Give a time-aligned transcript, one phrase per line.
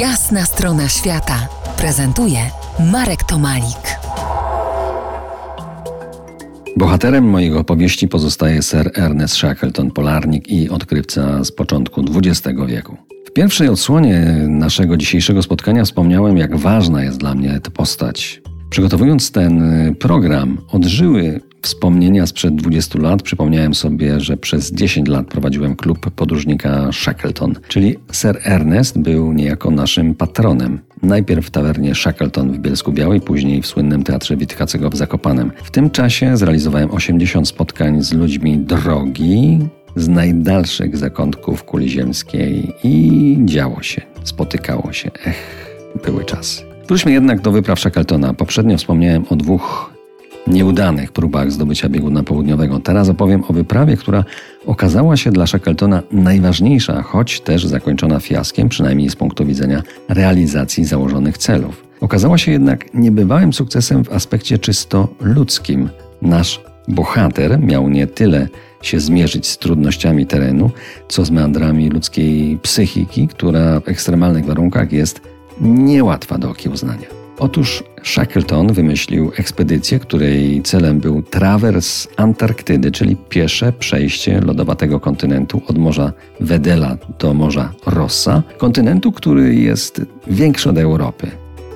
[0.00, 1.48] Jasna strona świata
[1.78, 2.38] prezentuje
[2.92, 3.98] Marek Tomalik.
[6.76, 12.96] Bohaterem mojej opowieści pozostaje Sir Ernest Shackleton, polarnik i odkrywca z początku XX wieku.
[13.26, 18.42] W pierwszej odsłonie naszego dzisiejszego spotkania wspomniałem, jak ważna jest dla mnie ta postać.
[18.70, 19.62] Przygotowując ten
[19.94, 23.22] program, odżyły wspomnienia sprzed 20 lat.
[23.22, 29.70] Przypomniałem sobie, że przez 10 lat prowadziłem klub podróżnika Shackleton, czyli Sir Ernest był niejako
[29.70, 30.80] naszym patronem.
[31.02, 35.52] Najpierw w tawernie Shackleton w Bielsku Białej, później w słynnym Teatrze Witkacego w Zakopanem.
[35.64, 39.58] W tym czasie zrealizowałem 80 spotkań z ludźmi drogi,
[39.96, 45.10] z najdalszych zakątków kuli ziemskiej i działo się, spotykało się.
[45.26, 45.66] Ech,
[46.04, 46.62] były czasy.
[46.88, 48.34] Wróćmy jednak do wypraw Shackletona.
[48.34, 49.95] Poprzednio wspomniałem o dwóch
[50.46, 52.80] nieudanych próbach zdobycia bieguna południowego.
[52.80, 54.24] Teraz opowiem o wyprawie, która
[54.66, 61.38] okazała się dla Shackletona najważniejsza, choć też zakończona fiaskiem, przynajmniej z punktu widzenia realizacji założonych
[61.38, 61.86] celów.
[62.00, 65.88] Okazała się jednak niebywałym sukcesem w aspekcie czysto ludzkim.
[66.22, 68.48] Nasz bohater miał nie tyle
[68.82, 70.70] się zmierzyć z trudnościami terenu,
[71.08, 75.20] co z meandrami ludzkiej psychiki, która w ekstremalnych warunkach jest
[75.60, 77.25] niełatwa do okiełznania.
[77.38, 85.78] Otóż Shackleton wymyślił ekspedycję, której celem był trawers Antarktydy, czyli piesze przejście lodowatego kontynentu od
[85.78, 91.30] Morza Wedela do Morza Rossa, kontynentu, który jest większy od Europy.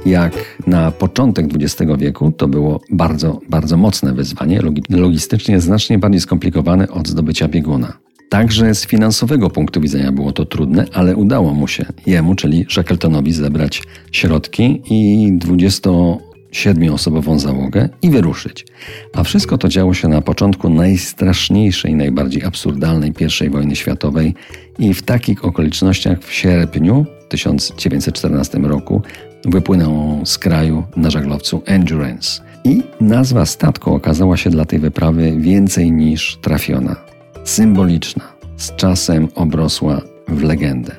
[0.06, 0.32] Jak
[0.66, 7.08] na początek XX wieku to było bardzo, bardzo mocne wyzwanie, logistycznie znacznie bardziej skomplikowane od
[7.08, 7.92] zdobycia bieguna.
[8.30, 13.32] Także z finansowego punktu widzenia było to trudne, ale udało mu się jemu, czyli Shackletonowi,
[13.32, 18.66] zebrać środki i 27-osobową załogę i wyruszyć.
[19.14, 23.12] A wszystko to działo się na początku najstraszniejszej, najbardziej absurdalnej
[23.46, 24.34] I wojny światowej
[24.78, 29.02] i w takich okolicznościach w sierpniu 1914 roku
[29.44, 32.42] wypłynął z kraju na żaglowcu Endurance.
[32.64, 37.09] I nazwa statku okazała się dla tej wyprawy więcej niż trafiona
[37.50, 40.96] symboliczna, z czasem obrosła w legendę.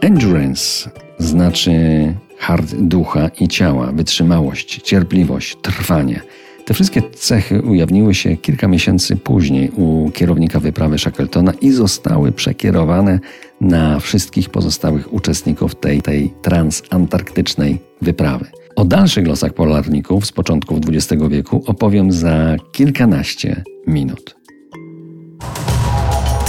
[0.00, 1.72] Endurance znaczy
[2.38, 6.20] hard ducha i ciała, wytrzymałość, cierpliwość, trwanie.
[6.64, 13.20] Te wszystkie cechy ujawniły się kilka miesięcy później u kierownika wyprawy Shackletona i zostały przekierowane
[13.60, 18.46] na wszystkich pozostałych uczestników tej, tej transantarktycznej wyprawy.
[18.76, 24.41] O dalszych losach polarników z początków XX wieku opowiem za kilkanaście minut.